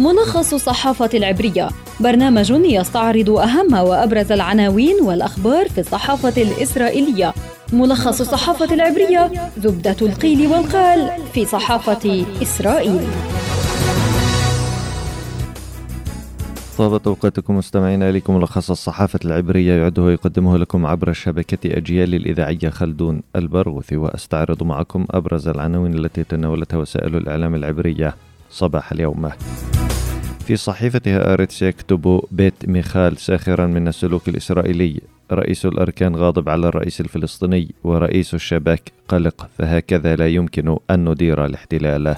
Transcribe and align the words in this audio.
ملخص 0.00 0.54
الصحافة 0.54 1.10
العبرية. 1.14 1.68
برنامج 2.00 2.50
يستعرض 2.50 3.30
أهم 3.30 3.74
وأبرز 3.74 4.32
العناوين 4.32 4.96
والأخبار 5.02 5.68
في 5.68 5.80
الصحافة 5.80 6.42
الإسرائيلية. 6.42 7.34
ملخص 7.72 8.20
الصحافة 8.20 8.74
العبرية 8.74 9.30
زبدة 9.58 9.96
القيل 10.02 10.46
والقال 10.46 11.10
في 11.34 11.44
صحافة 11.44 12.24
إسرائيل. 12.42 13.00
طابت 16.78 17.06
أوقاتكم 17.06 17.56
مستمعين 17.56 18.02
إليكم 18.02 18.36
ملخص 18.36 18.70
الصحافة 18.70 19.20
العبرية 19.24 19.72
يعده 19.72 20.02
ويقدمه 20.02 20.58
لكم 20.58 20.86
عبر 20.86 21.12
شبكة 21.12 21.76
أجيال 21.76 22.14
الإذاعية 22.14 22.70
خلدون 22.70 23.22
البرغوثي 23.36 23.96
وأستعرض 23.96 24.62
معكم 24.62 25.06
أبرز 25.10 25.48
العناوين 25.48 25.94
التي 25.94 26.24
تناولتها 26.24 26.76
وسائل 26.76 27.16
الإعلام 27.16 27.54
العبرية 27.54 28.14
صباح 28.50 28.92
اليوم. 28.92 29.30
في 30.50 30.56
صحيفتها 30.56 31.32
آرتس 31.32 31.62
يكتب 31.62 32.22
بيت 32.30 32.68
ميخال 32.68 33.16
ساخرا 33.16 33.66
من 33.66 33.88
السلوك 33.88 34.28
الإسرائيلي. 34.28 35.00
رئيس 35.32 35.66
الأركان 35.66 36.16
غاضب 36.16 36.48
على 36.48 36.68
الرئيس 36.68 37.00
الفلسطيني 37.00 37.74
ورئيس 37.84 38.34
الشباك 38.34 38.92
قلق 39.08 39.48
فهكذا 39.58 40.16
لا 40.16 40.28
يمكن 40.28 40.76
أن 40.90 41.08
ندير 41.08 41.44
الاحتلال. 41.44 42.16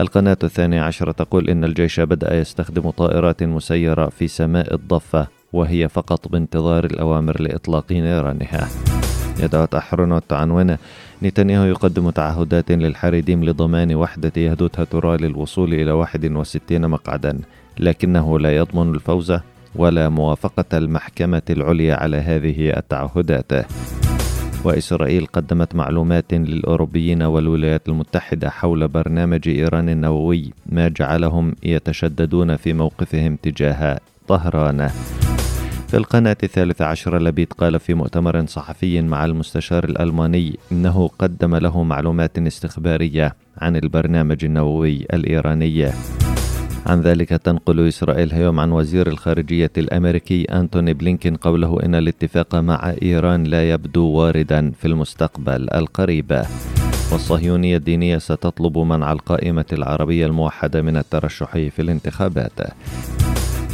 القناة 0.00 0.36
الثانية 0.44 0.82
عشرة 0.82 1.12
تقول 1.12 1.50
إن 1.50 1.64
الجيش 1.64 2.00
بدأ 2.00 2.40
يستخدم 2.40 2.90
طائرات 2.90 3.42
مسيرة 3.42 4.08
في 4.08 4.28
سماء 4.28 4.74
الضفة 4.74 5.26
وهي 5.52 5.88
فقط 5.88 6.28
بانتظار 6.28 6.84
الأوامر 6.84 7.42
لإطلاق 7.42 7.92
نيرانها. 7.92 8.68
يدعو 9.40 9.66
أحرنوت 9.74 10.32
عنوان 10.32 10.76
نتنياهو 11.22 11.64
يقدم 11.64 12.10
تعهدات 12.10 12.72
للحريديم 12.72 13.44
لضمان 13.44 13.94
وحدة 13.94 14.32
يهدوتها 14.36 14.84
ترى 14.84 15.16
للوصول 15.16 15.74
إلى 15.74 15.90
61 15.92 16.88
مقعدا 16.88 17.40
لكنه 17.78 18.38
لا 18.38 18.56
يضمن 18.56 18.94
الفوز 18.94 19.38
ولا 19.74 20.08
موافقة 20.08 20.78
المحكمة 20.78 21.42
العليا 21.50 21.94
على 21.94 22.16
هذه 22.16 22.70
التعهدات. 22.76 23.52
وإسرائيل 24.64 25.26
قدمت 25.26 25.74
معلومات 25.74 26.34
للأوروبيين 26.34 27.22
والولايات 27.22 27.88
المتحدة 27.88 28.50
حول 28.50 28.88
برنامج 28.88 29.48
إيران 29.48 29.88
النووي 29.88 30.52
ما 30.66 30.88
جعلهم 30.88 31.54
يتشددون 31.62 32.56
في 32.56 32.72
موقفهم 32.72 33.36
تجاه 33.36 34.00
طهران. 34.28 34.90
القناة 35.96 36.36
الثالثة 36.42 36.84
عشر 36.84 37.18
لبيد 37.18 37.52
قال 37.52 37.80
في 37.80 37.94
مؤتمر 37.94 38.46
صحفي 38.46 39.02
مع 39.02 39.24
المستشار 39.24 39.84
الألماني 39.84 40.58
إنه 40.72 41.10
قدم 41.18 41.56
له 41.56 41.82
معلومات 41.82 42.38
استخبارية 42.38 43.34
عن 43.58 43.76
البرنامج 43.76 44.44
النووي 44.44 45.06
الإيراني. 45.12 45.90
عن 46.86 47.00
ذلك 47.00 47.28
تنقل 47.28 47.88
إسرائيل 47.88 48.32
اليوم 48.32 48.60
عن 48.60 48.72
وزير 48.72 49.06
الخارجية 49.06 49.70
الأمريكي 49.78 50.44
أنتوني 50.44 50.94
بلينكين 50.94 51.36
قوله 51.36 51.78
إن 51.84 51.94
الاتفاق 51.94 52.54
مع 52.54 52.94
إيران 53.02 53.44
لا 53.44 53.70
يبدو 53.70 54.06
واردا 54.06 54.70
في 54.70 54.88
المستقبل 54.88 55.68
القريب. 55.74 56.42
والصهيونية 57.12 57.76
الدينية 57.76 58.18
ستطلب 58.18 58.78
منع 58.78 59.12
القائمة 59.12 59.66
العربية 59.72 60.26
الموحدة 60.26 60.82
من 60.82 60.96
الترشح 60.96 61.52
في 61.52 61.82
الانتخابات. 61.82 62.60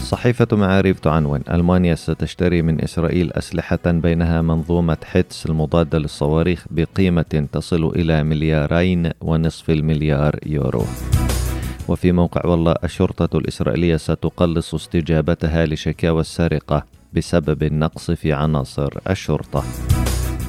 صحيفة 0.02 0.46
معاريف 0.52 1.00
تعنون. 1.00 1.40
ألمانيا 1.50 1.94
ستشتري 1.94 2.62
من 2.62 2.84
إسرائيل 2.84 3.32
أسلحة 3.32 3.78
بينها 3.86 4.42
منظومة 4.42 4.96
حتس 5.04 5.46
المضادة 5.46 5.98
للصواريخ 5.98 6.64
بقيمة 6.70 7.46
تصل 7.52 7.86
إلى 7.86 8.22
مليارين 8.22 9.10
ونصف 9.20 9.70
المليار 9.70 10.38
يورو. 10.46 10.84
وفي 11.88 12.12
موقع 12.12 12.46
والله 12.46 12.74
الشرطة 12.84 13.38
الإسرائيلية 13.38 13.96
ستقلص 13.96 14.74
استجابتها 14.74 15.66
لشكاوى 15.66 16.20
السرقة 16.20 16.84
بسبب 17.12 17.62
النقص 17.62 18.10
في 18.10 18.32
عناصر 18.32 18.90
الشرطة. 19.10 19.64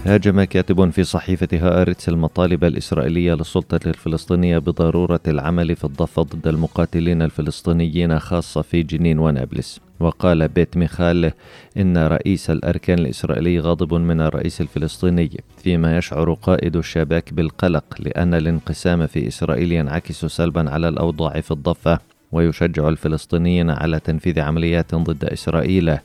هاجم 0.06 0.44
كاتب 0.44 0.90
في 0.90 1.04
صحيفة 1.04 1.48
هآرتس 1.54 2.10
المطالب 2.10 2.64
الإسرائيلية 2.64 3.34
للسلطة 3.34 3.80
الفلسطينية 3.90 4.58
بضرورة 4.58 5.20
العمل 5.28 5.76
في 5.76 5.84
الضفة 5.84 6.22
ضد 6.22 6.48
المقاتلين 6.48 7.22
الفلسطينيين 7.22 8.20
خاصة 8.20 8.62
في 8.62 8.84
جنين 8.84 9.20
ونابلس. 9.20 9.80
وقال 10.00 10.48
بيت 10.48 10.78
ميخال 10.78 11.32
إن 11.78 11.98
رئيس 11.98 12.50
الأركان 12.50 13.00
الإسرائيلي 13.00 13.60
غاضب 13.60 13.94
من 13.94 14.22
الرئيس 14.22 14.62
الفلسطيني 14.62 15.44
فيما 15.58 15.98
يشعر 15.98 16.34
قائد 16.34 16.76
الشباك 16.76 17.34
بالقلق 17.34 17.84
لأن 18.00 18.34
الانقسام 18.34 19.08
في 19.08 19.28
إسرائيل 19.28 19.72
ينعكس 19.72 20.26
سلبا 20.26 20.70
على 20.70 20.88
الأوضاع 20.88 21.42
في 21.42 21.52
الضفة. 21.52 22.00
ويشجع 22.34 22.90
الفلسطينيين 22.90 23.70
على 23.70 24.00
تنفيذ 24.00 24.40
عمليات 24.40 24.96
ضد 24.96 25.26
إسرائيل. 25.26 25.98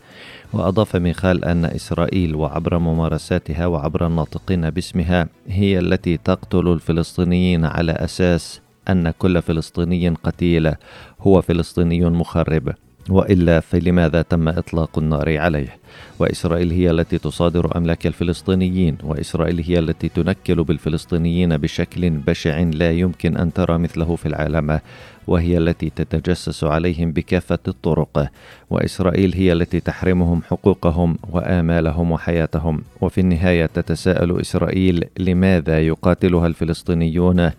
وأضاف 0.53 0.97
ميخال 0.97 1.45
أن 1.45 1.65
إسرائيل 1.65 2.35
وعبر 2.35 2.79
ممارساتها 2.79 3.67
وعبر 3.67 4.07
الناطقين 4.07 4.71
باسمها 4.71 5.29
هي 5.49 5.79
التي 5.79 6.17
تقتل 6.17 6.69
الفلسطينيين 6.73 7.65
على 7.65 7.93
أساس 7.93 8.61
أن 8.89 9.11
كل 9.11 9.43
فلسطيني 9.43 10.09
قتيل. 10.09 10.73
هو 11.21 11.43
فلسطيني 11.43 12.05
مخرب. 12.11 12.75
وإلا 13.11 13.61
فلماذا 13.61 14.23
تم 14.23 14.49
إطلاق 14.49 14.99
النار 14.99 15.39
عليه؟ 15.39 15.77
وإسرائيل 16.19 16.71
هي 16.71 16.91
التي 16.91 17.19
تصادر 17.19 17.77
املاك 17.77 18.07
الفلسطينيين 18.07 18.99
وإسرائيل 19.05 19.65
هي 19.67 19.79
التي 19.79 20.09
تنكل 20.09 20.65
بالفلسطينيين 20.65 21.57
بشكل 21.57 22.11
بشع 22.11 22.61
لا 22.61 22.91
يمكن 22.91 23.37
أن 23.37 23.53
ترى 23.53 23.79
مثله 23.79 24.17
في 24.17 24.27
العالم 24.27 24.81
وهي 25.27 25.59
التي 25.59 25.91
تتجسس 25.91 26.65
عليهم 26.65 27.13
بكافة 27.13 27.59
الطرق. 27.69 28.31
وإسرائيل 28.71 29.35
هي 29.35 29.53
التي 29.53 29.81
تحرمهم 29.81 30.43
حقوقهم 30.43 31.19
وآمالهم 31.31 32.13
وحياتهم. 32.13 32.83
وفي 33.01 33.21
النهاية 33.21 33.67
تتساءل 33.67 34.41
إسرائيل 34.41 35.05
لماذا 35.19 35.81
يقاتلها 35.81 36.47
الفلسطينيون؟ 36.47 37.51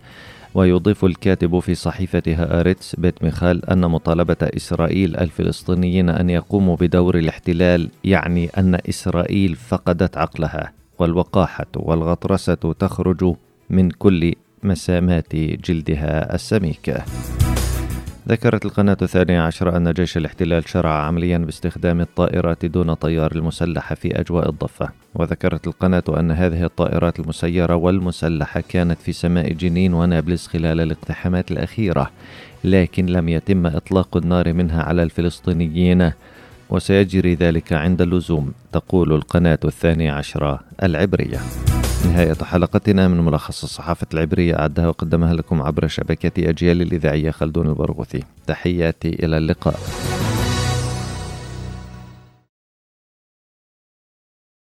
ويضيف 0.54 1.04
الكاتب 1.04 1.58
في 1.58 1.74
صحيفة 1.74 2.22
هآرتس 2.26 2.96
بيت 2.96 3.24
ميخال 3.24 3.70
أن 3.70 3.80
مطالبة 3.80 4.36
إسرائيل 4.42 5.16
الفلسطينيين 5.16 6.08
أن 6.08 6.30
يقوموا 6.30 6.76
بدور 6.76 7.18
الاحتلال 7.18 7.88
يعني 8.04 8.50
أن 8.58 8.78
إسرائيل 8.88 9.56
فقدت 9.56 10.16
عقلها 10.16 10.72
والوقاحة 10.98 11.66
والغطرسة 11.76 12.54
تخرج 12.54 13.34
من 13.70 13.90
كل 13.90 14.34
مسامات 14.62 15.36
جلدها 15.36 16.34
السميكة 16.34 17.04
ذكرت 18.30 18.64
القناة 18.64 18.96
الثانية 19.02 19.40
عشر 19.40 19.76
أن 19.76 19.92
جيش 19.92 20.16
الاحتلال 20.16 20.68
شرع 20.68 20.92
عمليا 20.92 21.38
باستخدام 21.38 22.00
الطائرات 22.00 22.64
دون 22.64 22.94
طيار 22.94 23.32
المسلحة 23.32 23.94
في 23.94 24.20
أجواء 24.20 24.48
الضفة. 24.48 24.88
وذكرت 25.14 25.66
القناة 25.66 26.02
أن 26.08 26.30
هذه 26.30 26.64
الطائرات 26.64 27.20
المسيرة 27.20 27.74
والمسلحة 27.74 28.62
كانت 28.68 28.98
في 29.00 29.12
سماء 29.12 29.52
جنين 29.52 29.94
ونابلس 29.94 30.46
خلال 30.46 30.80
الاقتحامات 30.80 31.50
الأخيرة 31.50 32.10
لكن 32.64 33.06
لم 33.06 33.28
يتم 33.28 33.66
إطلاق 33.66 34.16
النار 34.16 34.52
منها 34.52 34.82
على 34.82 35.02
الفلسطينيين 35.02 36.12
وسيجري 36.70 37.34
ذلك 37.34 37.72
عند 37.72 38.02
اللزوم 38.02 38.52
تقول 38.72 39.12
القناة 39.12 39.58
الثانية 39.64 40.12
عشرة 40.12 40.60
العبرية. 40.82 41.40
نهاية 42.06 42.34
حلقتنا 42.42 43.08
من 43.08 43.20
ملخص 43.20 43.62
الصحافة 43.62 44.06
العبرية 44.14 44.58
أعدها 44.58 44.88
وقدمها 44.88 45.34
لكم 45.34 45.62
عبر 45.62 45.86
شبكة 45.86 46.50
أجيال 46.50 46.82
الإذاعية 46.82 47.30
خلدون 47.30 47.66
البرغوثي. 47.68 48.22
تحياتي 48.46 49.08
إلى 49.08 49.38
اللقاء. 49.38 50.09